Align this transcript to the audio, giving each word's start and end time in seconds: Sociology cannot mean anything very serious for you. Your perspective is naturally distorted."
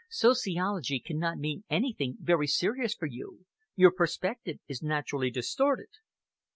Sociology 0.09 0.99
cannot 0.99 1.37
mean 1.37 1.63
anything 1.69 2.17
very 2.19 2.47
serious 2.47 2.95
for 2.95 3.05
you. 3.05 3.45
Your 3.75 3.91
perspective 3.91 4.57
is 4.67 4.81
naturally 4.81 5.29
distorted." 5.29 5.89